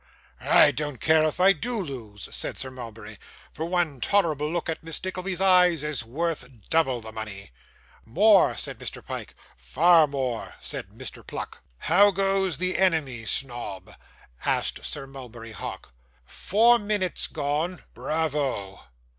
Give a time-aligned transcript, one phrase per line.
[0.39, 3.19] 'I don't care if I do lose,' said Sir Mulberry;
[3.51, 7.51] 'for one tolerable look at Miss Nickleby's eyes is worth double the money.'
[8.03, 9.05] 'More,' said Mr.
[9.05, 9.35] Pyke.
[9.57, 11.23] 'Far more,' said Mr.
[11.27, 11.61] Pluck.
[11.77, 13.93] 'How goes the enemy, Snobb?'
[14.43, 15.93] asked Sir Mulberry Hawk.
[16.25, 18.85] 'Four minutes gone.' 'Bravo!